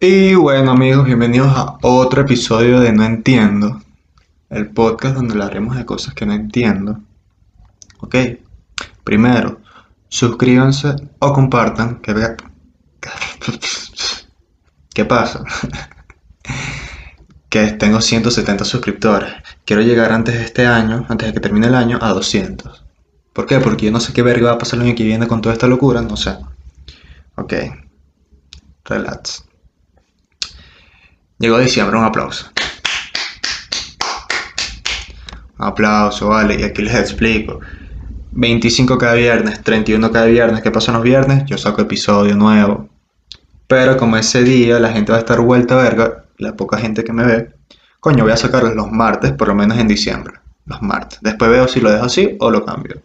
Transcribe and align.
Y 0.00 0.36
bueno 0.36 0.70
amigos, 0.70 1.06
bienvenidos 1.06 1.48
a 1.56 1.76
otro 1.82 2.22
episodio 2.22 2.78
de 2.78 2.92
No 2.92 3.02
Entiendo, 3.04 3.82
el 4.48 4.70
podcast 4.70 5.16
donde 5.16 5.32
hablaremos 5.32 5.76
de 5.76 5.84
cosas 5.84 6.14
que 6.14 6.24
no 6.24 6.34
entiendo. 6.34 7.00
Ok, 7.98 8.14
primero, 9.02 9.60
suscríbanse 10.08 10.94
o 11.18 11.32
compartan, 11.32 11.96
que. 11.96 12.14
¿Qué 14.94 15.04
pasa? 15.04 15.42
que 17.48 17.72
tengo 17.72 18.00
170 18.00 18.64
suscriptores. 18.64 19.32
Quiero 19.64 19.82
llegar 19.82 20.12
antes 20.12 20.36
de 20.36 20.44
este 20.44 20.64
año, 20.64 21.06
antes 21.08 21.26
de 21.26 21.34
que 21.34 21.40
termine 21.40 21.66
el 21.66 21.74
año, 21.74 21.98
a 22.00 22.10
200. 22.10 22.84
¿Por 23.32 23.46
qué? 23.46 23.58
Porque 23.58 23.86
yo 23.86 23.90
no 23.90 23.98
sé 23.98 24.12
qué 24.12 24.22
verga 24.22 24.50
va 24.50 24.52
a 24.52 24.58
pasar 24.58 24.78
el 24.78 24.86
año 24.86 24.94
que 24.94 25.02
viene 25.02 25.26
con 25.26 25.40
toda 25.40 25.54
esta 25.54 25.66
locura, 25.66 26.02
no 26.02 26.16
sé. 26.16 26.38
Ok, 27.34 27.52
relax. 28.84 29.47
Llegó 31.38 31.58
diciembre, 31.58 31.96
un 31.96 32.04
aplauso. 32.04 32.50
Aplauso, 35.56 36.28
vale, 36.28 36.60
y 36.60 36.64
aquí 36.64 36.82
les 36.82 36.94
explico. 36.94 37.60
25 38.32 38.98
cada 38.98 39.14
viernes, 39.14 39.62
31 39.62 40.10
cada 40.10 40.26
viernes, 40.26 40.62
¿qué 40.62 40.70
pasa 40.70 40.92
los 40.92 41.02
viernes? 41.02 41.44
Yo 41.46 41.56
saco 41.56 41.82
episodio 41.82 42.36
nuevo. 42.36 42.88
Pero 43.68 43.96
como 43.96 44.16
ese 44.16 44.42
día 44.42 44.80
la 44.80 44.92
gente 44.92 45.12
va 45.12 45.18
a 45.18 45.20
estar 45.20 45.40
vuelta 45.40 45.74
a 45.74 45.82
verga, 45.82 46.24
la 46.38 46.56
poca 46.56 46.78
gente 46.78 47.04
que 47.04 47.12
me 47.12 47.24
ve, 47.24 47.54
coño, 48.00 48.24
voy 48.24 48.32
a 48.32 48.36
sacarlos 48.36 48.74
los 48.74 48.90
martes, 48.90 49.32
por 49.32 49.48
lo 49.48 49.54
menos 49.54 49.78
en 49.78 49.88
diciembre. 49.88 50.40
Los 50.66 50.82
martes. 50.82 51.18
Después 51.22 51.50
veo 51.50 51.68
si 51.68 51.80
lo 51.80 51.90
dejo 51.90 52.04
así 52.04 52.36
o 52.40 52.50
lo 52.50 52.64
cambio. 52.64 53.02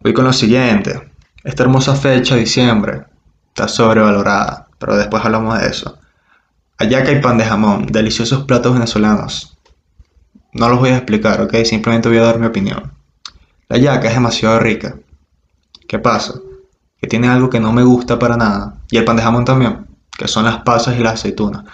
Voy 0.00 0.12
con 0.12 0.24
lo 0.24 0.32
siguiente. 0.32 1.10
Esta 1.42 1.62
hermosa 1.62 1.94
fecha, 1.94 2.36
diciembre, 2.36 3.04
está 3.48 3.68
sobrevalorada, 3.68 4.68
pero 4.78 4.96
después 4.96 5.24
hablamos 5.24 5.58
de 5.60 5.66
eso. 5.66 5.98
Ayaca 6.78 7.10
y 7.10 7.22
pan 7.22 7.38
de 7.38 7.44
jamón, 7.44 7.86
deliciosos 7.86 8.44
platos 8.44 8.74
venezolanos. 8.74 9.56
No 10.52 10.68
los 10.68 10.78
voy 10.78 10.90
a 10.90 10.98
explicar, 10.98 11.40
¿ok? 11.40 11.54
Simplemente 11.64 12.08
voy 12.08 12.18
a 12.18 12.22
dar 12.22 12.38
mi 12.38 12.46
opinión. 12.46 12.92
La 13.68 13.78
yaca 13.78 14.08
es 14.08 14.14
demasiado 14.14 14.58
rica. 14.60 14.96
¿Qué 15.88 15.98
pasa? 15.98 16.34
Que 17.00 17.06
tiene 17.06 17.28
algo 17.28 17.48
que 17.48 17.60
no 17.60 17.72
me 17.72 17.82
gusta 17.82 18.18
para 18.18 18.36
nada. 18.36 18.74
Y 18.90 18.98
el 18.98 19.04
pan 19.04 19.16
de 19.16 19.22
jamón 19.22 19.46
también, 19.46 19.86
que 20.18 20.28
son 20.28 20.44
las 20.44 20.58
pasas 20.58 20.98
y 20.98 21.02
las 21.02 21.14
aceitunas. 21.14 21.64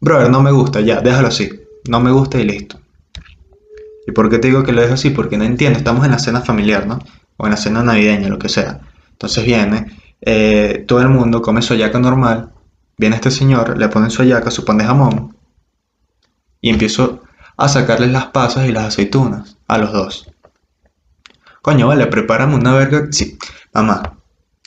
Brother, 0.00 0.28
no 0.28 0.42
me 0.42 0.50
gusta, 0.50 0.80
ya, 0.80 1.00
déjalo 1.00 1.28
así. 1.28 1.50
No 1.88 2.00
me 2.00 2.10
gusta 2.10 2.40
y 2.40 2.44
listo. 2.44 2.80
¿Y 4.08 4.10
por 4.12 4.28
qué 4.28 4.38
te 4.38 4.48
digo 4.48 4.64
que 4.64 4.72
lo 4.72 4.80
dejo 4.80 4.94
así? 4.94 5.10
Porque 5.10 5.38
no 5.38 5.44
entiendo, 5.44 5.78
estamos 5.78 6.04
en 6.04 6.10
la 6.10 6.18
cena 6.18 6.40
familiar, 6.40 6.84
¿no? 6.84 6.98
O 7.36 7.46
en 7.46 7.52
la 7.52 7.56
cena 7.56 7.84
navideña, 7.84 8.28
lo 8.28 8.38
que 8.38 8.48
sea. 8.48 8.80
Entonces 9.12 9.44
viene, 9.44 9.86
eh, 10.20 10.84
todo 10.88 11.00
el 11.00 11.08
mundo 11.08 11.42
come 11.42 11.62
su 11.62 11.74
yaca 11.76 11.98
normal, 12.00 12.50
viene 12.98 13.16
este 13.16 13.30
señor, 13.30 13.78
le 13.78 13.88
pone 13.88 14.10
su 14.10 14.22
yaca, 14.24 14.50
su 14.50 14.64
pan 14.64 14.78
de 14.78 14.84
jamón, 14.84 15.36
y 16.60 16.70
empiezo 16.70 17.22
a 17.56 17.68
sacarles 17.68 18.10
las 18.10 18.26
pasas 18.26 18.68
y 18.68 18.72
las 18.72 18.86
aceitunas 18.86 19.56
a 19.66 19.78
los 19.78 19.92
dos. 19.92 20.30
Coño, 21.62 21.88
vale, 21.88 22.06
prepárame 22.06 22.54
una 22.54 22.72
verga. 22.72 23.08
Sí, 23.10 23.38
mamá, 23.72 24.18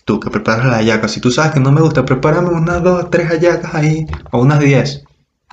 tú 0.06 0.20
que 0.20 0.30
preparas 0.30 0.66
la 0.66 0.82
yaca, 0.82 1.08
si 1.08 1.20
tú 1.20 1.32
sabes 1.32 1.52
que 1.52 1.60
no 1.60 1.72
me 1.72 1.82
gusta, 1.82 2.06
prepárame 2.06 2.50
unas 2.50 2.84
dos, 2.84 3.10
tres 3.10 3.28
hallacas 3.30 3.76
ahí, 3.76 4.06
o 4.32 4.42
unas 4.42 4.60
diez. 4.60 5.04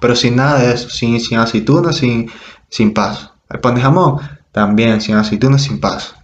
Pero 0.00 0.14
sin 0.14 0.36
nada 0.36 0.60
de 0.60 0.72
eso, 0.72 0.88
sin, 0.90 1.20
sin 1.20 1.38
aceitunas, 1.38 1.96
sin, 1.96 2.30
sin. 2.68 2.94
El 3.50 3.60
pan 3.60 3.74
de 3.74 3.80
jamón, 3.80 4.20
también 4.52 5.00
sin 5.00 5.16
aceitunas, 5.16 5.62
sin 5.62 5.80
paso. 5.80 6.14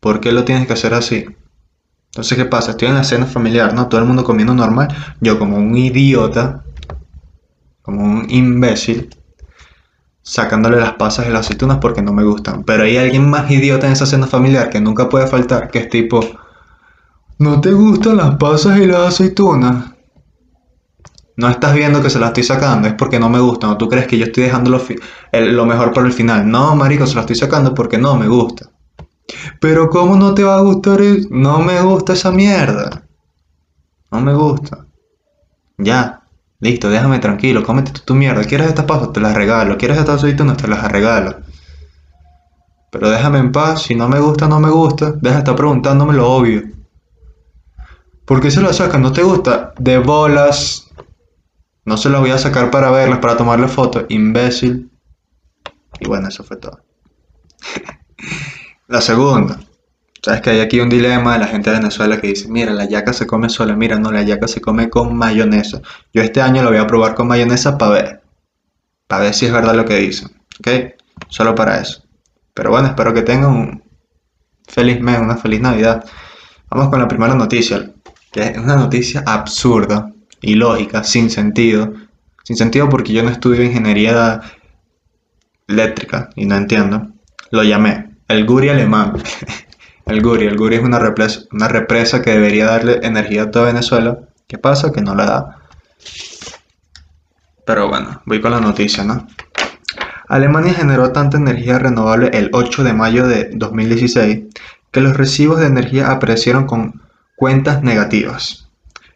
¿Por 0.00 0.20
qué 0.20 0.30
lo 0.30 0.44
tienes 0.44 0.66
que 0.66 0.74
hacer 0.74 0.94
así? 0.94 1.26
Entonces, 2.16 2.38
¿qué 2.38 2.46
pasa? 2.46 2.70
Estoy 2.70 2.88
en 2.88 2.94
la 2.94 3.04
cena 3.04 3.26
familiar, 3.26 3.74
¿no? 3.74 3.88
Todo 3.88 4.00
el 4.00 4.06
mundo 4.06 4.24
comiendo 4.24 4.54
normal. 4.54 4.88
Yo 5.20 5.38
como 5.38 5.58
un 5.58 5.76
idiota, 5.76 6.64
como 7.82 8.02
un 8.04 8.24
imbécil, 8.30 9.14
sacándole 10.22 10.78
las 10.78 10.94
pasas 10.94 11.26
y 11.26 11.30
las 11.30 11.40
aceitunas 11.40 11.76
porque 11.76 12.00
no 12.00 12.14
me 12.14 12.24
gustan. 12.24 12.64
Pero 12.64 12.84
hay 12.84 12.96
alguien 12.96 13.28
más 13.28 13.50
idiota 13.50 13.86
en 13.86 13.92
esa 13.92 14.06
cena 14.06 14.26
familiar 14.26 14.70
que 14.70 14.80
nunca 14.80 15.10
puede 15.10 15.26
faltar, 15.26 15.70
que 15.70 15.80
es 15.80 15.90
tipo, 15.90 16.20
¿no 17.38 17.60
te 17.60 17.72
gustan 17.72 18.16
las 18.16 18.36
pasas 18.36 18.78
y 18.78 18.86
las 18.86 19.08
aceitunas? 19.08 19.92
No 21.36 21.50
estás 21.50 21.74
viendo 21.74 22.00
que 22.00 22.08
se 22.08 22.18
las 22.18 22.28
estoy 22.28 22.44
sacando, 22.44 22.88
es 22.88 22.94
porque 22.94 23.20
no 23.20 23.28
me 23.28 23.40
gustan. 23.40 23.68
O 23.68 23.76
tú 23.76 23.90
crees 23.90 24.06
que 24.06 24.16
yo 24.16 24.24
estoy 24.24 24.44
dejando 24.44 24.70
lo, 24.70 24.80
lo 25.32 25.66
mejor 25.66 25.92
para 25.92 26.06
el 26.06 26.14
final. 26.14 26.50
No, 26.50 26.74
marico, 26.76 27.06
se 27.06 27.14
las 27.14 27.24
estoy 27.24 27.36
sacando 27.36 27.74
porque 27.74 27.98
no 27.98 28.16
me 28.16 28.26
gusta. 28.26 28.70
Pero 29.60 29.90
¿cómo 29.90 30.16
no 30.16 30.34
te 30.34 30.44
va 30.44 30.56
a 30.56 30.60
gustar? 30.60 31.00
No 31.30 31.60
me 31.60 31.80
gusta 31.80 32.12
esa 32.12 32.30
mierda. 32.30 33.02
No 34.10 34.20
me 34.20 34.34
gusta. 34.34 34.86
Ya. 35.78 36.22
Listo, 36.58 36.88
déjame 36.88 37.18
tranquilo, 37.18 37.62
cómete 37.62 37.92
tu, 37.92 38.14
mierda. 38.14 38.44
¿Quieres 38.44 38.68
estas 38.68 38.86
pasas? 38.86 39.12
Te 39.12 39.20
las 39.20 39.34
regalo. 39.34 39.76
¿Quieres 39.76 39.98
estas 39.98 40.16
aceitunas? 40.16 40.56
Te 40.56 40.68
las 40.68 40.90
regalo. 40.90 41.36
Pero 42.90 43.10
déjame 43.10 43.38
en 43.38 43.52
paz. 43.52 43.82
Si 43.82 43.94
no 43.94 44.08
me 44.08 44.20
gusta, 44.20 44.48
no 44.48 44.58
me 44.58 44.70
gusta. 44.70 45.12
Deja 45.12 45.34
de 45.34 45.40
estar 45.40 45.56
preguntándome 45.56 46.14
lo 46.14 46.30
obvio. 46.30 46.62
¿Por 48.24 48.40
qué 48.40 48.50
se 48.50 48.62
la 48.62 48.72
sacan? 48.72 49.02
¿No 49.02 49.12
te 49.12 49.22
gusta? 49.22 49.74
De 49.78 49.98
bolas. 49.98 50.90
No 51.84 51.96
se 51.96 52.08
las 52.08 52.20
voy 52.20 52.30
a 52.30 52.38
sacar 52.38 52.70
para 52.70 52.90
verlas, 52.90 53.18
para 53.18 53.36
tomarle 53.36 53.68
fotos. 53.68 54.06
Imbécil. 54.08 54.90
Y 56.00 56.08
bueno, 56.08 56.28
eso 56.28 56.42
fue 56.42 56.56
todo. 56.56 56.85
La 58.88 59.00
segunda. 59.00 59.58
Sabes 60.22 60.40
que 60.40 60.50
hay 60.50 60.60
aquí 60.60 60.80
un 60.80 60.88
dilema 60.88 61.34
de 61.34 61.38
la 61.40 61.46
gente 61.46 61.70
de 61.70 61.78
Venezuela 61.78 62.20
que 62.20 62.28
dice, 62.28 62.48
mira, 62.48 62.72
la 62.72 62.84
yaca 62.86 63.12
se 63.12 63.26
come 63.26 63.48
sola, 63.48 63.76
mira, 63.76 63.98
no, 63.98 64.10
la 64.10 64.22
yaca 64.22 64.48
se 64.48 64.60
come 64.60 64.90
con 64.90 65.16
mayonesa. 65.16 65.80
Yo 66.12 66.22
este 66.22 66.40
año 66.40 66.62
lo 66.62 66.70
voy 66.70 66.78
a 66.78 66.86
probar 66.86 67.14
con 67.14 67.28
mayonesa 67.28 67.78
para 67.78 67.92
ver, 67.92 68.22
para 69.06 69.24
ver 69.24 69.34
si 69.34 69.46
es 69.46 69.52
verdad 69.52 69.74
lo 69.74 69.84
que 69.84 69.96
dicen, 69.96 70.30
¿ok? 70.58 70.94
Solo 71.28 71.54
para 71.54 71.80
eso. 71.80 72.02
Pero 72.54 72.70
bueno, 72.70 72.88
espero 72.88 73.14
que 73.14 73.22
tengan 73.22 73.50
un 73.50 73.84
feliz 74.66 75.00
mes, 75.00 75.20
una 75.20 75.36
feliz 75.36 75.60
Navidad. 75.60 76.04
Vamos 76.70 76.88
con 76.88 76.98
la 76.98 77.06
primera 77.06 77.34
noticia, 77.34 77.92
que 78.32 78.42
es 78.42 78.58
una 78.58 78.74
noticia 78.76 79.22
absurda, 79.26 80.10
ilógica, 80.40 81.04
sin 81.04 81.30
sentido. 81.30 81.92
Sin 82.42 82.56
sentido 82.56 82.88
porque 82.88 83.12
yo 83.12 83.22
no 83.22 83.30
estudio 83.30 83.62
ingeniería 83.62 84.40
eléctrica 85.68 86.30
y 86.34 86.46
no 86.46 86.56
entiendo. 86.56 87.08
Lo 87.50 87.62
llamé 87.62 88.05
el 88.28 88.46
Guri 88.46 88.68
alemán. 88.68 89.22
El 90.06 90.22
Guri, 90.22 90.46
es 90.46 90.82
una 90.82 91.00
represa, 91.00 91.40
una 91.50 91.66
represa 91.66 92.22
que 92.22 92.30
debería 92.30 92.66
darle 92.66 93.00
energía 93.02 93.44
a 93.44 93.50
toda 93.50 93.66
Venezuela. 93.66 94.20
¿Qué 94.46 94.56
pasa? 94.56 94.92
Que 94.92 95.00
no 95.00 95.16
la 95.16 95.26
da. 95.26 95.58
Pero 97.66 97.88
bueno, 97.88 98.22
voy 98.24 98.40
con 98.40 98.52
la 98.52 98.60
noticia, 98.60 99.02
¿no? 99.02 99.26
Alemania 100.28 100.74
generó 100.74 101.10
tanta 101.10 101.36
energía 101.38 101.80
renovable 101.80 102.30
el 102.32 102.50
8 102.52 102.84
de 102.84 102.92
mayo 102.92 103.26
de 103.26 103.50
2016 103.52 104.44
que 104.92 105.00
los 105.00 105.16
recibos 105.16 105.58
de 105.58 105.66
energía 105.66 106.10
aparecieron 106.10 106.66
con 106.66 107.02
cuentas 107.36 107.82
negativas. 107.82 108.68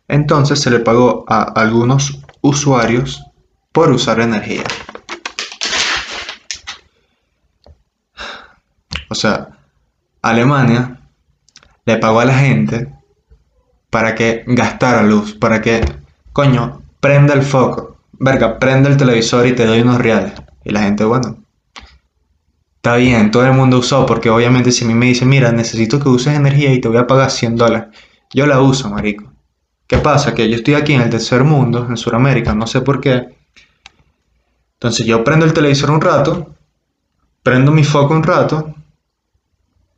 Entonces 0.09 0.61
se 0.61 0.71
le 0.71 0.81
pagó 0.81 1.25
a 1.29 1.43
algunos 1.43 2.21
usuarios 2.41 3.25
por 3.73 3.91
usar 3.91 4.21
energía. 4.21 4.65
O 9.11 9.15
sea, 9.17 9.49
Alemania 10.23 11.01
le 11.85 11.97
pagó 11.97 12.21
a 12.21 12.25
la 12.25 12.35
gente 12.35 12.95
para 13.91 14.15
que 14.15 14.45
gastara 14.47 15.03
luz, 15.03 15.35
para 15.35 15.61
que, 15.61 15.85
coño, 16.33 16.81
prenda 17.01 17.35
el 17.35 17.43
foco. 17.43 17.99
Verga, 18.13 18.59
prende 18.61 18.89
el 18.89 18.97
televisor 18.97 19.47
y 19.47 19.53
te 19.53 19.67
doy 19.67 19.81
unos 19.81 19.99
reales. 19.99 20.33
Y 20.65 20.71
la 20.71 20.83
gente, 20.83 21.05
bueno, 21.05 21.39
está 22.77 22.95
bien, 22.97 23.33
todo 23.33 23.45
el 23.47 23.53
mundo 23.53 23.79
usó, 23.79 24.07
porque 24.07 24.31
obviamente 24.31 24.71
si 24.71 24.85
a 24.85 24.89
mí 24.89 24.95
me 24.95 25.07
dicen, 25.07 25.29
mira, 25.29 25.51
necesito 25.51 25.99
que 25.99 26.09
uses 26.09 26.37
energía 26.37 26.73
y 26.73 26.81
te 26.81 26.87
voy 26.87 26.99
a 26.99 27.09
pagar 27.09 27.33
100 27.33 27.57
dólares, 27.57 27.89
yo 28.33 28.47
la 28.47 28.61
uso, 28.61 28.89
marico. 28.91 29.33
¿Qué 29.89 29.99
pasa? 29.99 30.35
Que 30.35 30.49
yo 30.49 30.55
estoy 30.55 30.75
aquí 30.75 30.93
en 30.93 31.01
el 31.01 31.11
tercer 31.11 31.43
mundo, 31.43 31.85
en 31.89 31.97
Sudamérica, 31.97 32.55
no 32.55 32.69
sé 32.69 32.81
por 32.81 33.01
qué. 33.01 33.37
Entonces 34.75 35.05
yo 35.05 35.25
prendo 35.25 35.47
el 35.47 35.53
televisor 35.53 35.91
un 35.91 36.01
rato, 36.01 36.55
prendo 37.43 37.73
mi 37.73 37.83
foco 37.83 38.15
un 38.15 38.23
rato, 38.23 38.77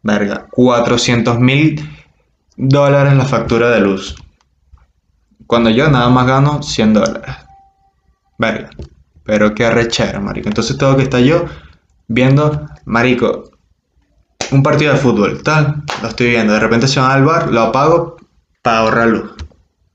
Verga, 0.03 0.47
400 0.51 1.39
mil 1.39 1.89
dólares 2.57 3.15
la 3.15 3.25
factura 3.25 3.71
de 3.71 3.81
luz. 3.81 4.17
Cuando 5.47 5.71
yo 5.71 5.89
nada 5.89 6.09
más 6.09 6.27
gano 6.27 6.63
100 6.63 6.95
dólares. 6.95 7.37
Verga. 8.39 8.71
Pero 9.25 9.55
qué 9.55 9.67
arrechera, 9.67 10.19
marico. 10.21 10.49
Entonces 10.49 10.77
tengo 10.77 10.97
que 10.97 11.05
estar 11.05 11.21
yo 11.21 11.45
viendo, 12.09 12.67
marico, 12.85 13.51
un 14.51 14.63
partido 14.63 14.93
de 14.93 14.99
fútbol, 14.99 15.43
tal. 15.43 15.85
Lo 16.03 16.09
estoy 16.09 16.31
viendo. 16.31 16.53
De 16.53 16.61
repente 16.61 16.89
se 16.89 17.01
van 17.01 17.13
al 17.13 17.25
bar, 17.25 17.53
lo 17.53 17.61
apago 17.61 18.17
para 18.63 18.79
ahorrar 18.79 19.09
luz. 19.09 19.33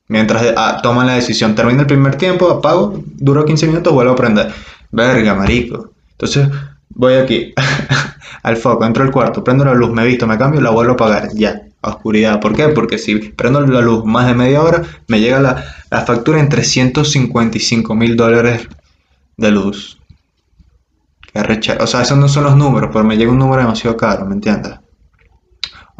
Mientras 0.08 0.54
ah, 0.56 0.80
toman 0.82 1.08
la 1.08 1.16
decisión, 1.16 1.54
termina 1.54 1.82
el 1.82 1.88
primer 1.88 2.16
tiempo, 2.16 2.50
apago, 2.50 3.04
duro 3.06 3.44
15 3.44 3.68
minutos, 3.68 3.94
vuelvo 3.94 4.14
a 4.14 4.16
prender. 4.16 4.54
Verga, 4.92 5.36
marico. 5.36 5.92
Entonces 6.12 6.48
voy 6.90 7.16
aquí 7.16 7.54
al 8.44 8.58
foco, 8.58 8.86
entro 8.86 9.04
al 9.04 9.12
cuarto, 9.12 9.44
prendo 9.44 9.66
la 9.66 9.74
luz, 9.74 9.92
me 9.92 10.06
visto, 10.06 10.28
me 10.28 10.38
cambio, 10.38 10.62
la 10.62 10.72
vuelvo 10.72 10.92
a 10.92 10.96
apagar, 10.96 11.30
ya, 11.34 11.62
a 11.82 11.90
oscuridad. 11.90 12.40
¿Por 12.40 12.56
qué? 12.56 12.70
Porque 12.70 12.98
si 12.98 13.16
prendo 13.18 13.62
la 13.62 13.82
luz 13.82 14.06
más 14.06 14.28
de 14.28 14.34
media 14.36 14.62
hora, 14.62 14.82
me 15.08 15.20
llega 15.20 15.40
la, 15.40 15.64
la 15.90 16.02
factura 16.02 16.40
en 16.40 16.50
355 16.50 17.96
mil 17.96 18.16
dólares 18.16 18.68
de 19.38 19.52
luz. 19.52 20.02
Qué 21.32 21.42
recha- 21.42 21.78
O 21.80 21.88
sea, 21.88 22.02
esos 22.02 22.18
no 22.18 22.28
son 22.28 22.44
los 22.44 22.58
números, 22.58 22.90
pero 22.92 23.06
me 23.06 23.16
llega 23.16 23.32
un 23.32 23.38
número 23.38 23.62
demasiado 23.62 23.96
caro, 23.96 24.26
¿me 24.26 24.34
entiendes? 24.34 24.74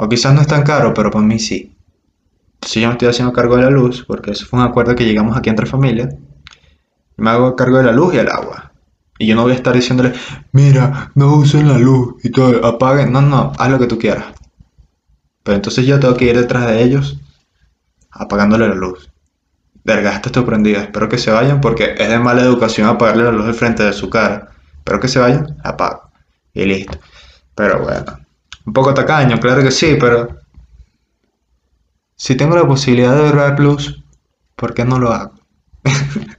O 0.02 0.08
quizás 0.08 0.34
no 0.34 0.42
es 0.42 0.48
tan 0.48 0.64
caro, 0.64 0.94
pero 0.94 1.12
para 1.12 1.26
mí 1.26 1.40
sí. 1.40 1.58
Entonces 2.56 2.82
yo 2.84 2.88
me 2.90 2.94
estoy 2.94 3.10
haciendo 3.10 3.34
cargo 3.34 3.58
de 3.58 3.64
la 3.64 3.72
luz, 3.72 4.06
porque 4.08 4.32
eso 4.32 4.46
fue 4.46 4.60
un 4.60 4.66
acuerdo 4.66 4.96
que 4.96 5.06
llegamos 5.06 5.38
aquí 5.38 5.50
entre 5.50 5.66
familias. 5.68 6.16
Me 7.18 7.30
hago 7.32 7.56
cargo 7.56 7.78
de 7.80 7.84
la 7.84 7.92
luz 7.92 8.14
y 8.14 8.18
el 8.18 8.30
agua. 8.30 8.72
Y 9.20 9.28
yo 9.28 9.36
no 9.36 9.44
voy 9.44 9.54
a 9.54 9.56
estar 9.56 9.74
diciéndole, 9.74 10.14
mira, 10.52 11.12
no 11.16 11.36
usen 11.36 11.68
la 11.68 11.78
luz 11.78 12.16
y 12.24 12.30
todo, 12.30 12.66
apaguen. 12.66 13.12
No, 13.12 13.22
no, 13.22 13.52
haz 13.58 13.70
lo 13.70 13.80
que 13.80 13.88
tú 13.88 13.98
quieras. 13.98 14.26
Pero 15.44 15.56
entonces 15.56 15.86
yo 15.86 16.00
tengo 16.00 16.16
que 16.16 16.26
ir 16.26 16.38
detrás 16.38 16.68
de 16.68 16.84
ellos 16.84 17.20
apagándole 18.12 18.68
la 18.68 18.76
luz. 18.76 19.10
Verga, 19.84 20.14
esto 20.14 20.30
estoy 20.30 20.44
prendido. 20.44 20.82
Espero 20.82 21.08
que 21.08 21.18
se 21.18 21.32
vayan 21.32 21.62
porque 21.62 21.96
es 21.98 22.10
de 22.10 22.20
mala 22.20 22.42
educación 22.42 22.88
apagarle 22.88 23.24
la 23.24 23.32
luz 23.32 23.46
al 23.46 23.54
frente 23.54 23.84
de 23.84 23.94
su 23.94 24.10
cara. 24.10 24.50
Espero 24.78 25.00
que 25.00 25.08
se 25.08 25.20
vayan, 25.20 25.58
apago. 25.64 26.12
Y 26.54 26.66
listo. 26.66 27.00
Pero 27.56 27.82
bueno. 27.84 28.20
Un 28.66 28.74
poco 28.74 28.94
tacaño, 28.94 29.40
claro 29.40 29.64
que 29.64 29.72
sí, 29.72 29.96
pero... 30.00 30.28
Si 32.16 32.36
tengo 32.36 32.56
la 32.56 32.68
posibilidad 32.68 33.16
de 33.16 33.32
ver 33.32 33.56
Plus, 33.56 34.04
¿por 34.56 34.74
qué 34.74 34.84
no 34.84 35.00
lo 35.00 35.14
hago? 35.14 35.34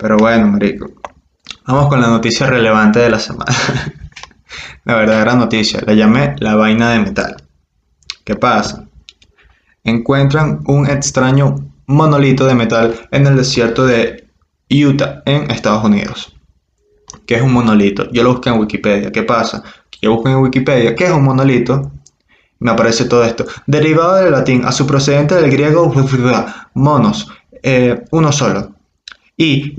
pero 0.00 0.16
bueno, 0.16 0.46
marico. 0.48 0.90
Vamos 1.66 1.88
con 1.88 2.00
la 2.00 2.08
noticia 2.08 2.46
relevante 2.46 3.00
de 3.00 3.10
la 3.10 3.18
semana. 3.18 3.52
la 4.84 4.94
verdadera 4.94 5.34
noticia. 5.34 5.80
La 5.86 5.92
llamé 5.92 6.34
la 6.38 6.56
vaina 6.56 6.90
de 6.90 7.00
metal. 7.00 7.36
¿Qué 8.24 8.34
pasa? 8.34 8.86
Encuentran 9.84 10.60
un 10.66 10.88
extraño 10.88 11.56
monolito 11.86 12.46
de 12.46 12.54
metal 12.54 13.08
en 13.10 13.26
el 13.26 13.36
desierto 13.36 13.84
de 13.86 14.28
Utah, 14.70 15.22
en 15.26 15.50
Estados 15.50 15.84
Unidos. 15.84 16.34
¿Qué 17.26 17.34
es 17.34 17.42
un 17.42 17.52
monolito? 17.52 18.10
Yo 18.10 18.22
lo 18.22 18.32
busqué 18.32 18.50
en 18.50 18.58
Wikipedia. 18.58 19.12
¿Qué 19.12 19.22
pasa? 19.22 19.62
Yo 20.00 20.12
busco 20.14 20.30
en 20.30 20.36
Wikipedia 20.36 20.94
qué 20.94 21.04
es 21.04 21.10
un 21.10 21.24
monolito. 21.24 21.92
Me 22.58 22.70
aparece 22.70 23.04
todo 23.04 23.24
esto. 23.24 23.44
Derivado 23.66 24.16
del 24.16 24.32
latín 24.32 24.64
a 24.64 24.72
su 24.72 24.86
procedente 24.86 25.34
del 25.34 25.50
griego 25.50 25.92
monos, 26.74 27.28
eh, 27.62 28.04
uno 28.10 28.32
solo. 28.32 28.79
Y 29.42 29.74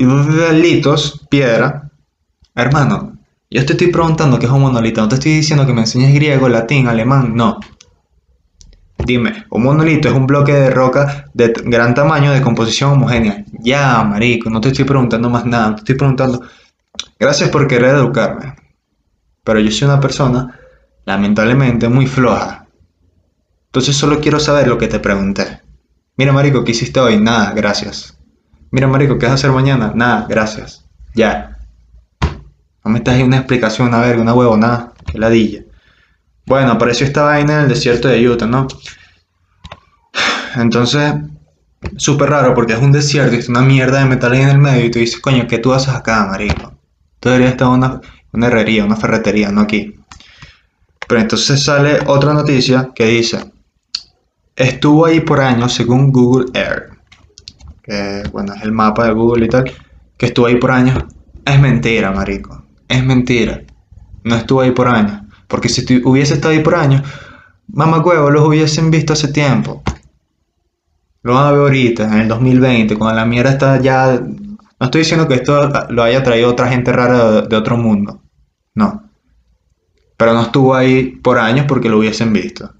litos, 0.53 1.21
piedra. 1.29 1.91
Hermano, 2.55 3.19
yo 3.47 3.63
te 3.63 3.73
estoy 3.73 3.91
preguntando 3.91 4.39
qué 4.39 4.47
es 4.47 4.51
un 4.51 4.61
monolito. 4.61 5.01
No 5.01 5.07
te 5.07 5.13
estoy 5.13 5.33
diciendo 5.33 5.67
que 5.67 5.73
me 5.73 5.81
enseñes 5.81 6.15
griego, 6.15 6.49
latín, 6.49 6.87
alemán. 6.87 7.35
No. 7.35 7.59
Dime, 8.97 9.45
un 9.51 9.61
monolito 9.61 10.09
es 10.09 10.15
un 10.15 10.25
bloque 10.25 10.51
de 10.51 10.71
roca 10.71 11.25
de 11.35 11.53
gran 11.63 11.93
tamaño 11.93 12.31
de 12.31 12.41
composición 12.41 12.93
homogénea. 12.93 13.45
Ya, 13.59 14.03
marico, 14.03 14.49
no 14.49 14.59
te 14.61 14.69
estoy 14.69 14.85
preguntando 14.85 15.29
más 15.29 15.45
nada. 15.45 15.75
Te 15.75 15.81
estoy 15.81 15.95
preguntando. 15.95 16.41
Gracias 17.19 17.51
por 17.51 17.67
querer 17.67 17.93
educarme. 17.97 18.55
Pero 19.43 19.59
yo 19.59 19.69
soy 19.69 19.87
una 19.87 19.99
persona, 19.99 20.59
lamentablemente, 21.05 21.87
muy 21.87 22.07
floja. 22.07 22.65
Entonces 23.67 23.95
solo 23.95 24.21
quiero 24.21 24.39
saber 24.39 24.67
lo 24.67 24.79
que 24.79 24.87
te 24.87 24.97
pregunté. 24.97 25.61
Mira, 26.17 26.33
marico, 26.33 26.63
¿qué 26.63 26.71
hiciste 26.71 26.99
hoy? 26.99 27.21
Nada, 27.21 27.53
gracias. 27.53 28.17
Mira, 28.71 28.87
marico, 28.87 29.19
¿qué 29.19 29.25
vas 29.25 29.33
a 29.33 29.35
hacer 29.35 29.51
mañana? 29.51 29.91
Nada, 29.93 30.25
gracias. 30.29 30.85
Ya. 31.13 31.57
No 32.83 32.91
me 32.91 32.99
estás 32.99 33.15
ahí 33.15 33.23
una 33.23 33.37
explicación, 33.37 33.89
una 33.89 33.99
verga, 33.99 34.21
una 34.21 34.33
huevo, 34.33 34.55
nada. 34.55 34.93
Qué 35.05 35.19
ladilla. 35.19 35.63
Bueno, 36.45 36.71
apareció 36.71 37.05
esta 37.05 37.23
vaina 37.23 37.55
en 37.55 37.59
el 37.63 37.67
desierto 37.67 38.07
de 38.07 38.27
Utah, 38.27 38.47
¿no? 38.47 38.67
Entonces, 40.55 41.13
súper 41.97 42.29
raro 42.29 42.53
porque 42.53 42.73
es 42.73 42.79
un 42.79 42.93
desierto 42.93 43.35
y 43.35 43.39
es 43.39 43.49
una 43.49 43.61
mierda 43.61 43.99
de 43.99 44.05
metal 44.05 44.31
ahí 44.31 44.41
en 44.41 44.49
el 44.49 44.57
medio 44.57 44.85
y 44.85 44.91
tú 44.91 44.99
dices, 44.99 45.19
coño, 45.19 45.47
¿qué 45.47 45.57
tú 45.59 45.73
haces 45.73 45.93
acá, 45.93 46.25
marico? 46.25 46.73
Tú 47.19 47.29
deberías 47.29 47.51
estar 47.51 47.67
en 47.67 47.73
una, 47.73 48.01
una 48.31 48.47
herrería, 48.47 48.85
una 48.85 48.95
ferretería, 48.95 49.51
no 49.51 49.61
aquí. 49.61 49.99
Pero 51.07 51.21
entonces 51.21 51.61
sale 51.61 51.99
otra 52.05 52.33
noticia 52.33 52.91
que 52.95 53.05
dice, 53.05 53.51
estuvo 54.55 55.05
ahí 55.05 55.19
por 55.19 55.41
años 55.41 55.73
según 55.73 56.11
Google 56.11 56.51
Earth, 56.53 56.90
que 57.83 58.23
bueno, 58.31 58.53
es 58.53 58.61
el 58.63 58.71
mapa 58.71 59.05
de 59.05 59.13
Google 59.13 59.45
y 59.45 59.49
tal, 59.49 59.71
que 60.17 60.27
estuvo 60.27 60.45
ahí 60.45 60.55
por 60.55 60.71
años. 60.71 61.03
Es 61.45 61.59
mentira, 61.59 62.11
marico, 62.11 62.63
es 62.87 63.03
mentira. 63.03 63.61
No 64.23 64.35
estuvo 64.35 64.61
ahí 64.61 64.71
por 64.71 64.87
años. 64.87 65.21
Porque 65.47 65.69
si 65.69 66.01
hubiese 66.05 66.35
estado 66.35 66.53
ahí 66.53 66.61
por 66.61 66.75
años, 66.75 67.01
mamá 67.67 67.99
huevo, 67.99 68.29
los 68.29 68.47
hubiesen 68.47 68.91
visto 68.91 69.13
hace 69.13 69.29
tiempo. 69.29 69.83
Lo 71.23 71.33
van 71.33 71.47
a 71.47 71.51
ver 71.51 71.61
ahorita, 71.61 72.03
en 72.05 72.21
el 72.21 72.27
2020, 72.27 72.97
cuando 72.97 73.15
la 73.15 73.25
mierda 73.25 73.51
está 73.51 73.79
ya... 73.79 74.19
No 74.19 74.85
estoy 74.85 75.01
diciendo 75.01 75.27
que 75.27 75.35
esto 75.35 75.69
lo 75.89 76.03
haya 76.03 76.23
traído 76.23 76.49
otra 76.49 76.67
gente 76.67 76.91
rara 76.91 77.41
de 77.41 77.55
otro 77.55 77.77
mundo. 77.77 78.21
No. 78.73 79.03
Pero 80.17 80.33
no 80.33 80.41
estuvo 80.41 80.73
ahí 80.73 81.17
por 81.21 81.37
años 81.37 81.65
porque 81.67 81.89
lo 81.89 81.99
hubiesen 81.99 82.33
visto. 82.33 82.73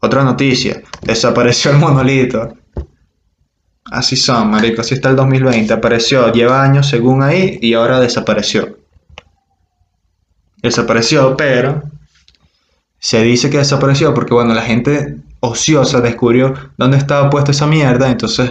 Otra 0.00 0.24
noticia. 0.24 0.82
Desapareció 1.02 1.70
el 1.70 1.78
monolito. 1.78 2.54
Así 3.84 4.16
son, 4.16 4.50
marico. 4.50 4.80
Así 4.80 4.94
está 4.94 5.10
el 5.10 5.16
2020. 5.16 5.72
Apareció, 5.72 6.32
lleva 6.32 6.62
años 6.62 6.88
según 6.88 7.22
ahí 7.22 7.58
y 7.62 7.74
ahora 7.74 8.00
desapareció. 8.00 8.78
Desapareció, 10.62 11.36
pero 11.36 11.82
se 12.98 13.22
dice 13.22 13.50
que 13.50 13.58
desapareció 13.58 14.12
porque, 14.14 14.34
bueno, 14.34 14.54
la 14.54 14.62
gente 14.62 15.16
ociosa 15.40 16.00
descubrió 16.00 16.54
dónde 16.76 16.96
estaba 16.96 17.30
puesta 17.30 17.52
esa 17.52 17.66
mierda, 17.66 18.10
entonces 18.10 18.50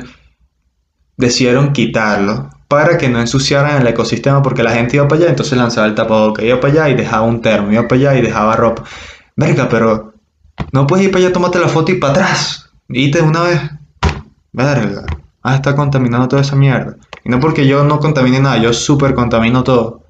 decidieron 1.17 1.73
quitarlo 1.73 2.49
para 2.67 2.97
que 2.97 3.09
no 3.09 3.19
ensuciaran 3.19 3.81
el 3.81 3.87
ecosistema 3.87 4.41
porque 4.41 4.63
la 4.63 4.71
gente 4.71 4.97
iba 4.97 5.07
para 5.07 5.21
allá, 5.21 5.29
entonces 5.29 5.57
lanzaba 5.57 5.87
el 5.87 5.95
tapabocas, 5.95 6.45
iba 6.45 6.59
para 6.59 6.73
allá 6.73 6.89
y 6.89 6.95
dejaba 6.95 7.25
un 7.25 7.41
termo, 7.41 7.71
iba 7.71 7.87
para 7.87 7.99
allá 7.99 8.15
y 8.19 8.21
dejaba 8.21 8.55
ropa. 8.55 8.83
Verga, 9.35 9.67
pero 9.69 10.04
no 10.71 10.87
puedes 10.87 11.05
ir 11.05 11.11
para 11.11 11.25
allá, 11.25 11.33
tómate 11.33 11.59
la 11.59 11.67
foto 11.67 11.91
y 11.91 11.95
para 11.95 12.13
atrás. 12.13 12.69
De 12.87 13.21
una 13.21 13.41
vez. 13.41 13.61
Verga. 14.51 15.05
Ah, 15.41 15.55
está 15.55 15.75
contaminando 15.75 16.27
toda 16.27 16.41
esa 16.41 16.55
mierda. 16.55 16.97
Y 17.23 17.29
no 17.29 17.39
porque 17.39 17.67
yo 17.67 17.83
no 17.83 17.99
contamine 17.99 18.39
nada, 18.39 18.57
yo 18.57 18.73
súper 18.73 19.15
contamino 19.15 19.63
todo. 19.63 20.03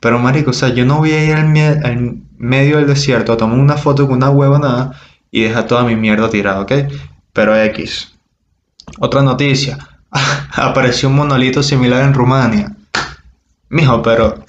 Pero 0.00 0.18
marico, 0.18 0.50
o 0.50 0.54
sea, 0.54 0.70
yo 0.70 0.84
no 0.86 0.98
voy 0.98 1.12
a 1.12 1.24
ir 1.24 1.34
al 1.34 2.22
medio 2.38 2.78
del 2.78 2.86
desierto 2.86 3.32
a 3.32 3.36
tomar 3.36 3.58
una 3.58 3.76
foto 3.76 4.06
con 4.06 4.16
una 4.16 4.30
hueva 4.30 4.58
nada 4.58 4.92
y 5.30 5.42
dejar 5.42 5.66
toda 5.66 5.84
mi 5.84 5.96
mierda 5.96 6.30
tirada, 6.30 6.60
¿ok? 6.60 6.72
Pero 7.32 7.54
X. 7.54 8.14
Otra 8.98 9.22
noticia. 9.22 9.78
Apareció 10.52 11.08
un 11.08 11.16
monolito 11.16 11.62
similar 11.62 12.02
en 12.02 12.14
Rumania. 12.14 12.76
Mijo, 13.68 14.02
pero... 14.02 14.44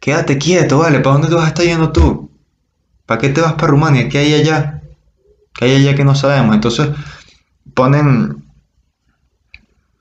Quédate 0.00 0.36
quieto, 0.36 0.78
¿vale? 0.78 0.98
¿Para 0.98 1.12
dónde 1.12 1.28
te 1.28 1.34
vas 1.36 1.44
a 1.44 1.48
estar 1.48 1.64
yendo 1.64 1.92
tú? 1.92 2.31
¿Para 3.06 3.20
qué 3.20 3.28
te 3.28 3.40
vas 3.40 3.54
para 3.54 3.68
Rumania? 3.68 4.08
¿Qué 4.08 4.18
hay 4.18 4.34
allá? 4.34 4.82
¿Qué 5.54 5.66
hay 5.66 5.74
allá 5.76 5.94
que 5.94 6.04
no 6.04 6.14
sabemos? 6.14 6.54
Entonces 6.54 6.90
ponen 7.74 8.44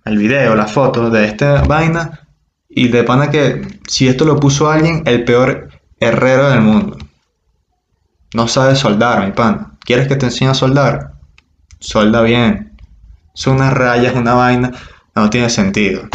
el 0.06 0.18
video, 0.18 0.56
la 0.56 0.68
foto 0.68 1.10
de 1.10 1.26
esta 1.26 1.64
vaina 1.64 2.28
y 2.70 2.88
de 2.88 3.04
pana 3.04 3.30
que 3.30 3.80
si 3.88 4.08
esto 4.08 4.26
lo 4.26 4.40
puso 4.40 4.70
alguien, 4.70 5.04
el 5.06 5.24
peor 5.26 5.70
herrero 6.00 6.50
del 6.50 6.62
mundo. 6.62 6.98
No 8.34 8.48
sabe 8.48 8.76
soldar, 8.76 9.26
mi 9.26 9.32
pana. 9.34 9.78
¿Quieres 9.82 10.08
que 10.08 10.16
te 10.16 10.28
enseñe 10.28 10.50
a 10.50 10.54
soldar? 10.54 11.14
Solda 11.80 12.22
bien. 12.22 12.78
Son 13.34 13.56
unas 13.56 13.74
rayas, 13.74 14.16
una 14.16 14.34
vaina. 14.34 14.72
No 15.16 15.30
tiene 15.30 15.50
sentido. 15.50 16.08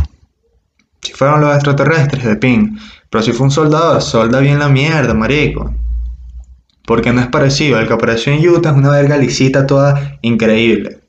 Si 1.02 1.12
fueron 1.12 1.42
los 1.42 1.54
extraterrestres, 1.54 2.24
de 2.24 2.36
pin. 2.36 2.78
Pero 3.10 3.22
si 3.22 3.32
fue 3.32 3.44
un 3.44 3.50
soldador, 3.50 4.00
solda 4.00 4.40
bien 4.40 4.58
la 4.58 4.68
mierda, 4.68 5.12
marico. 5.12 5.74
Porque 6.86 7.12
no 7.12 7.20
es 7.20 7.26
parecido. 7.26 7.78
El 7.78 7.86
que 7.86 7.94
apareció 7.94 8.32
en 8.32 8.48
Utah 8.48 8.70
es 8.70 8.76
una 8.76 8.90
verga 8.90 9.16
lisita 9.16 9.66
toda 9.66 10.18
increíble. 10.22 11.00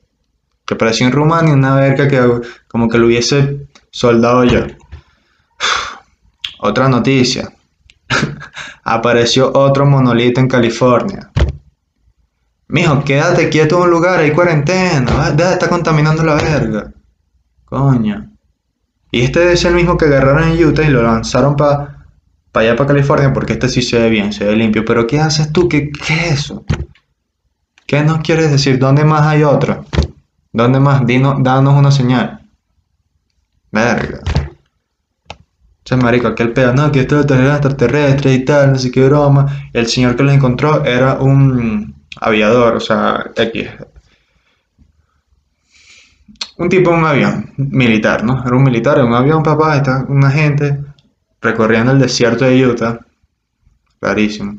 Que 0.66 0.74
apareció 0.74 1.06
en 1.06 1.12
Rumania, 1.12 1.54
una 1.54 1.74
verga 1.76 2.08
que 2.08 2.20
como 2.66 2.88
que 2.88 2.98
lo 2.98 3.06
hubiese 3.06 3.68
soldado 3.90 4.44
yo. 4.44 4.66
Otra 6.60 6.88
noticia. 6.88 7.52
Apareció 8.84 9.52
otro 9.52 9.84
monolito 9.84 10.40
en 10.40 10.48
California. 10.48 11.30
Mijo, 12.68 13.04
quédate 13.04 13.50
quieto 13.50 13.76
en 13.76 13.82
un 13.82 13.90
lugar, 13.90 14.20
hay 14.20 14.32
cuarentena. 14.32 15.30
Deja 15.30 15.48
de 15.48 15.52
estar 15.52 15.68
contaminando 15.68 16.22
la 16.22 16.34
verga. 16.34 16.92
Coño. 17.66 18.30
Y 19.10 19.22
este 19.22 19.52
es 19.52 19.64
el 19.64 19.74
mismo 19.74 19.96
que 19.96 20.06
agarraron 20.06 20.48
en 20.48 20.64
Utah 20.64 20.84
y 20.84 20.88
lo 20.88 21.02
lanzaron 21.02 21.54
para 21.54 21.97
allá, 22.62 22.76
para 22.76 22.88
California, 22.88 23.32
porque 23.32 23.54
este 23.54 23.68
sí 23.68 23.82
se 23.82 23.98
ve 23.98 24.10
bien, 24.10 24.32
se 24.32 24.44
ve 24.44 24.56
limpio. 24.56 24.84
Pero 24.84 25.06
¿qué 25.06 25.20
haces 25.20 25.52
tú? 25.52 25.68
¿Qué, 25.68 25.90
es 26.08 26.32
eso? 26.32 26.64
¿Qué 27.86 28.02
nos 28.02 28.18
quieres 28.18 28.50
decir? 28.50 28.78
¿Dónde 28.78 29.04
más 29.04 29.26
hay 29.26 29.42
otro? 29.42 29.84
¿Dónde 30.52 30.80
más? 30.80 31.06
Dinos, 31.06 31.42
danos 31.42 31.74
una 31.74 31.90
señal. 31.90 32.40
Verga. 33.70 34.20
Che, 35.84 35.96
marico, 35.96 36.28
aquel 36.28 36.52
pedo, 36.52 36.74
no, 36.74 36.92
que 36.92 37.00
esto 37.00 37.20
es 37.20 37.30
extraterrestre 37.30 38.34
y 38.34 38.44
tal, 38.44 38.72
no 38.72 38.78
sé 38.78 38.90
qué 38.90 39.04
broma. 39.06 39.70
El 39.72 39.86
señor 39.86 40.16
que 40.16 40.22
lo 40.22 40.30
encontró 40.30 40.84
era 40.84 41.14
un, 41.14 41.94
aviador, 42.20 42.76
o 42.76 42.80
sea, 42.80 43.30
X. 43.34 43.68
Un 46.56 46.68
tipo 46.68 46.90
en 46.90 46.98
un 46.98 47.04
avión 47.06 47.52
militar, 47.56 48.24
¿no? 48.24 48.42
Era 48.44 48.56
un 48.56 48.64
militar 48.64 48.98
en 48.98 49.06
un 49.06 49.14
avión, 49.14 49.42
papá, 49.42 49.76
está 49.76 50.04
una 50.08 50.30
gente 50.30 50.78
recorriendo 51.40 51.92
el 51.92 51.98
desierto 51.98 52.44
de 52.44 52.66
Utah. 52.66 53.00
Rarísimo. 54.00 54.58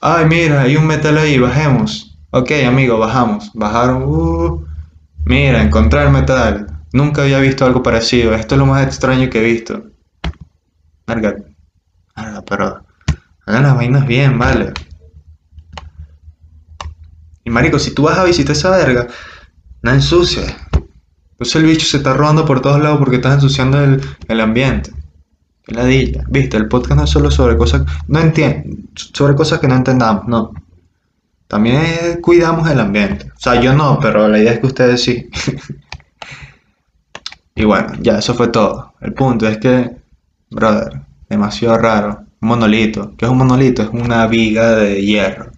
Ay, 0.00 0.26
mira, 0.26 0.62
hay 0.62 0.76
un 0.76 0.86
metal 0.86 1.18
ahí, 1.18 1.38
bajemos. 1.38 2.18
Ok, 2.30 2.50
amigo, 2.66 2.98
bajamos. 2.98 3.50
Bajaron. 3.54 4.02
Uh, 4.04 4.66
mira, 5.24 5.62
encontré 5.62 6.02
el 6.02 6.10
metal. 6.10 6.66
Nunca 6.92 7.22
había 7.22 7.38
visto 7.38 7.64
algo 7.64 7.82
parecido. 7.82 8.34
Esto 8.34 8.54
es 8.54 8.58
lo 8.58 8.66
más 8.66 8.86
extraño 8.86 9.30
que 9.30 9.38
he 9.38 9.44
visto. 9.44 9.84
Verga. 11.06 11.36
Verga, 12.16 12.42
pero. 12.42 12.84
Hagan 13.46 13.62
las 13.62 13.76
vainas 13.76 14.06
bien, 14.06 14.38
vale. 14.38 14.72
Y 17.44 17.50
marico, 17.50 17.78
si 17.78 17.94
tú 17.94 18.02
vas 18.02 18.18
a 18.18 18.24
visitar 18.24 18.56
esa 18.56 18.70
verga, 18.70 19.06
no 19.82 19.92
ensucias. 19.92 20.52
Entonces 21.30 21.56
el 21.56 21.64
bicho 21.64 21.86
se 21.86 21.98
está 21.98 22.12
robando 22.12 22.44
por 22.44 22.60
todos 22.60 22.80
lados 22.82 22.98
porque 22.98 23.16
estás 23.16 23.34
ensuciando 23.34 23.82
el, 23.84 24.02
el 24.26 24.40
ambiente. 24.40 24.90
Ladilla. 25.66 26.24
Viste, 26.28 26.56
el 26.56 26.68
podcast 26.68 26.96
no 26.96 27.04
es 27.04 27.10
solo 27.10 27.30
sobre 27.30 27.56
cosas. 27.56 27.82
No 28.08 28.20
entiendo. 28.20 28.76
Sobre 28.94 29.34
cosas 29.34 29.58
que 29.58 29.68
no 29.68 29.74
entendamos, 29.74 30.26
no. 30.28 30.52
También 31.48 32.20
cuidamos 32.20 32.68
el 32.70 32.80
ambiente. 32.80 33.30
O 33.36 33.38
sea, 33.38 33.60
yo 33.60 33.72
no, 33.72 33.98
pero 34.00 34.28
la 34.28 34.38
idea 34.38 34.52
es 34.52 34.60
que 34.60 34.66
ustedes 34.66 35.02
sí. 35.02 35.28
y 37.54 37.64
bueno, 37.64 37.94
ya, 38.00 38.18
eso 38.18 38.34
fue 38.34 38.48
todo. 38.48 38.94
El 39.00 39.12
punto 39.12 39.48
es 39.48 39.58
que, 39.58 39.96
brother, 40.50 41.00
demasiado 41.28 41.78
raro. 41.78 42.20
Un 42.40 42.48
monolito. 42.48 43.14
¿Qué 43.16 43.24
es 43.24 43.30
un 43.30 43.38
monolito? 43.38 43.82
Es 43.82 43.88
una 43.90 44.26
viga 44.26 44.76
de 44.76 45.02
hierro. 45.02 45.50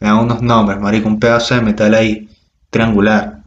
Le 0.00 0.08
dan 0.08 0.18
unos 0.18 0.42
nombres, 0.42 0.80
marico, 0.80 1.08
un 1.08 1.18
pedazo 1.18 1.54
de 1.54 1.62
metal 1.62 1.94
ahí, 1.94 2.28
triangular. 2.70 3.42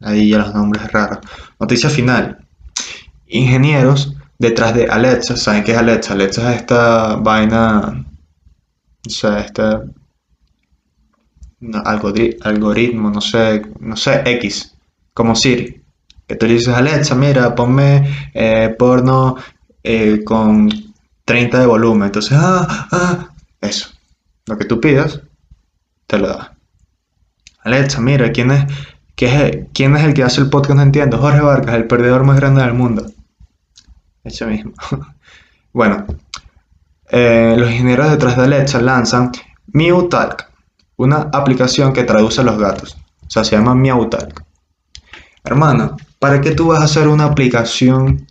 Ahí 0.00 0.30
ya 0.30 0.38
los 0.38 0.54
nombres 0.54 0.90
raros. 0.92 1.18
Noticia 1.58 1.88
final. 1.88 2.41
Ingenieros 3.32 4.14
detrás 4.38 4.74
de 4.74 4.86
Alexa, 4.86 5.36
¿saben 5.36 5.64
qué 5.64 5.72
es 5.72 5.78
Alexa? 5.78 6.12
Alexa 6.12 6.52
es 6.52 6.60
esta 6.60 7.16
vaina, 7.16 8.04
o 9.06 9.10
sea, 9.10 9.40
este 9.40 9.64
algoritmo, 12.42 13.10
no 13.10 13.20
sé, 13.20 13.62
no 13.80 13.96
sé, 13.96 14.22
X, 14.24 14.74
como 15.14 15.34
Siri. 15.34 15.82
Que 16.26 16.36
tú 16.36 16.46
le 16.46 16.54
dices, 16.54 16.74
Alexa, 16.74 17.14
mira, 17.14 17.54
ponme 17.54 18.30
eh, 18.34 18.74
porno 18.78 19.36
eh, 19.82 20.22
con 20.24 20.70
30 21.24 21.60
de 21.60 21.66
volumen. 21.66 22.06
Entonces, 22.06 22.36
ah, 22.40 22.88
ah, 22.90 23.28
eso. 23.60 23.90
Lo 24.46 24.58
que 24.58 24.64
tú 24.64 24.80
pidas, 24.80 25.20
te 26.06 26.18
lo 26.18 26.28
da. 26.28 26.54
Alexa, 27.64 28.00
mira, 28.00 28.32
¿quién 28.32 28.50
es, 28.50 28.64
¿quién 29.14 29.96
es 29.96 30.04
el 30.04 30.14
que 30.14 30.24
hace 30.24 30.40
el 30.40 30.50
podcast? 30.50 30.76
No 30.76 30.82
entiendo. 30.82 31.18
Jorge 31.18 31.40
Vargas, 31.40 31.76
el 31.76 31.86
perdedor 31.86 32.24
más 32.24 32.36
grande 32.36 32.62
del 32.62 32.74
mundo. 32.74 33.06
Ese 34.24 34.46
mismo. 34.46 34.72
bueno, 35.72 36.06
eh, 37.10 37.54
los 37.58 37.70
ingenieros 37.70 38.10
detrás 38.10 38.36
de 38.36 38.44
Alexa 38.44 38.80
lanzan 38.80 39.32
MewTalk, 39.72 40.48
una 40.96 41.28
aplicación 41.32 41.92
que 41.92 42.04
traduce 42.04 42.40
a 42.40 42.44
los 42.44 42.58
gatos. 42.58 42.96
O 43.26 43.30
sea, 43.30 43.44
se 43.44 43.56
llama 43.56 43.74
MewTalk. 43.74 44.44
Hermano, 45.44 45.96
¿para 46.18 46.40
qué 46.40 46.52
tú 46.52 46.68
vas 46.68 46.80
a 46.80 46.84
hacer 46.84 47.08
una 47.08 47.24
aplicación 47.24 48.26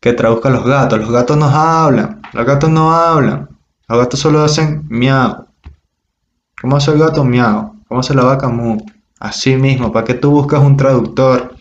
que 0.00 0.14
traduzca 0.14 0.48
a 0.48 0.52
los 0.52 0.64
gatos? 0.64 0.98
Los 0.98 1.10
gatos 1.10 1.36
no 1.36 1.46
hablan. 1.46 2.22
Los 2.32 2.46
gatos 2.46 2.70
no 2.70 2.92
hablan. 2.92 3.48
Los 3.88 3.98
gatos 3.98 4.20
solo 4.20 4.42
hacen 4.42 4.86
miau. 4.88 5.46
¿Cómo 6.60 6.76
hace 6.76 6.92
el 6.92 6.98
gato 6.98 7.24
miau? 7.24 7.74
¿Cómo 7.86 8.00
hace 8.00 8.14
la 8.14 8.24
vaca 8.24 8.48
mu? 8.48 8.78
Así 9.20 9.56
mismo, 9.56 9.92
¿para 9.92 10.04
qué 10.04 10.14
tú 10.14 10.30
buscas 10.30 10.60
un 10.60 10.76
traductor? 10.76 11.54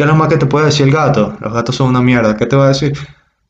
¿Qué 0.00 0.04
es 0.04 0.08
lo 0.08 0.16
más 0.16 0.28
que 0.28 0.38
te 0.38 0.46
puede 0.46 0.64
decir 0.64 0.86
el 0.86 0.94
gato? 0.94 1.36
Los 1.40 1.52
gatos 1.52 1.76
son 1.76 1.90
una 1.90 2.00
mierda. 2.00 2.34
¿Qué 2.34 2.46
te 2.46 2.56
va 2.56 2.64
a 2.64 2.68
decir? 2.68 2.96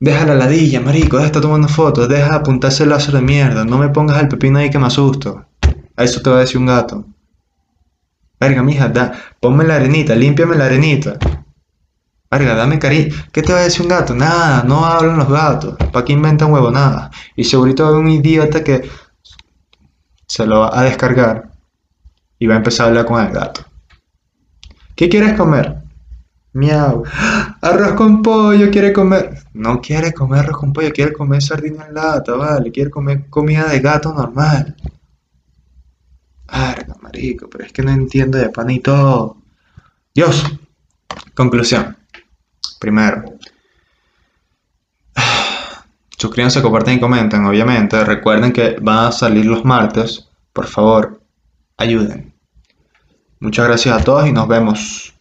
Deja 0.01 0.27
la 0.27 0.35
ladilla, 0.35 0.81
marico, 0.81 1.17
deja 1.17 1.27
estar 1.27 1.41
tomando 1.41 1.69
fotos, 1.69 2.09
deja 2.09 2.35
apuntarse 2.35 2.83
el 2.83 2.89
láser 2.89 3.15
de 3.15 3.21
mierda, 3.21 3.65
no 3.65 3.79
me 3.79 3.89
pongas 3.91 4.21
el 4.21 4.27
pepino 4.27 4.59
ahí 4.59 4.69
que 4.69 4.81
me 4.81 4.89
asusto. 4.89 5.47
A 5.95 6.03
eso 6.03 6.21
te 6.21 6.29
va 6.29 6.39
a 6.39 6.41
decir 6.41 6.59
un 6.59 6.67
gato. 6.67 7.07
Verga, 8.41 8.65
mija, 8.65 8.89
da, 8.89 9.13
ponme 9.39 9.63
la 9.63 9.77
arenita, 9.77 10.17
límpiame 10.17 10.57
la 10.57 10.65
arenita. 10.65 11.21
Verga, 12.29 12.57
dame 12.57 12.81
cariño. 12.81 13.15
¿Qué 13.31 13.43
te 13.43 13.53
va 13.53 13.61
a 13.61 13.63
decir 13.63 13.83
un 13.83 13.89
gato? 13.91 14.13
Nada, 14.17 14.65
no 14.65 14.85
hablan 14.85 15.19
los 15.19 15.29
gatos. 15.29 15.77
¿Para 15.93 16.05
qué 16.05 16.15
inventan 16.15 16.53
huevo? 16.53 16.73
Nada. 16.73 17.13
Y 17.37 17.45
segurito 17.45 17.87
hay 17.87 17.95
un 17.95 18.09
idiota 18.09 18.65
que 18.65 18.91
se 20.27 20.45
lo 20.47 20.63
va 20.63 20.77
a 20.77 20.83
descargar 20.83 21.53
y 22.41 22.49
va 22.49 22.55
a 22.55 22.57
empezar 22.57 22.87
a 22.87 22.89
hablar 22.89 23.07
con 23.07 23.25
el 23.25 23.33
gato. 23.33 23.61
¿Qué 24.97 25.09
quieres 25.09 25.35
comer? 25.35 25.80
Miau. 26.53 27.05
Arroz 27.61 27.93
con 27.95 28.23
pollo 28.23 28.71
quiere 28.71 28.93
comer. 28.93 29.45
No 29.55 29.81
quiere 29.81 30.13
comer 30.13 30.41
arroz 30.41 30.59
con 30.59 30.73
pollo, 30.73 30.93
quiere 30.93 31.13
comer 31.13 31.43
sardina 31.43 31.87
en 31.87 31.95
lata, 31.95 32.35
vale. 32.35 32.73
Quiere 32.73 32.91
comer 32.91 33.29
comida 33.31 33.69
de 33.69 33.81
gato 33.81 34.13
normal. 34.13 34.75
Arga, 36.49 36.97
marico, 37.01 37.49
pero 37.49 37.65
es 37.65 37.73
que 37.73 37.83
no 37.83 37.93
entiendo 37.93 38.39
de 38.39 38.49
pan 38.49 38.71
y 38.71 38.81
todo. 38.81 39.37
Dios. 40.15 40.45
Conclusión. 41.35 41.97
Primero. 42.81 43.25
Suscríbanse, 46.19 46.61
comparten 46.61 46.95
y 46.95 47.01
comenten, 47.01 47.45
obviamente. 47.47 48.05
Recuerden 48.05 48.53
que 48.53 48.77
van 48.81 49.07
a 49.07 49.13
salir 49.13 49.47
los 49.47 49.65
martes. 49.65 50.29
Por 50.53 50.67
favor, 50.67 51.23
ayuden. 51.77 52.35
Muchas 53.39 53.67
gracias 53.69 53.99
a 53.99 54.05
todos 54.05 54.27
y 54.27 54.33
nos 54.33 54.47
vemos. 54.49 55.15